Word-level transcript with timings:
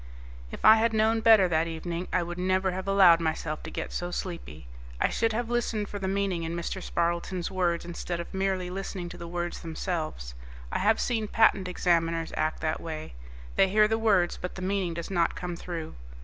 If 0.49 0.65
I 0.65 0.77
had 0.77 0.93
known 0.93 1.19
better 1.21 1.47
that 1.47 1.67
evening, 1.67 2.07
I 2.11 2.23
would 2.23 2.39
never 2.39 2.71
have 2.71 2.87
allowed 2.87 3.19
myself 3.19 3.61
to 3.61 3.69
get 3.69 3.93
so 3.93 4.09
sleepy. 4.09 4.65
I 4.99 5.09
should 5.09 5.31
have 5.31 5.51
listened 5.51 5.89
for 5.89 5.99
the 5.99 6.07
meaning 6.07 6.41
in 6.41 6.55
Mr. 6.55 6.81
Spardleton's 6.81 7.51
words 7.51 7.85
instead 7.85 8.19
of 8.19 8.33
merely 8.33 8.71
listening 8.71 9.09
to 9.09 9.17
the 9.19 9.27
words 9.27 9.61
themselves. 9.61 10.33
I 10.71 10.79
have 10.79 10.99
seen 10.99 11.27
Patent 11.27 11.67
Examiners 11.67 12.33
act 12.35 12.61
that 12.61 12.81
way 12.81 13.13
they 13.57 13.69
hear 13.69 13.87
the 13.87 13.99
words, 13.99 14.39
but 14.41 14.55
the 14.55 14.63
meaning 14.63 14.95
does 14.95 15.11
not 15.11 15.35
come 15.35 15.55
through. 15.55 15.93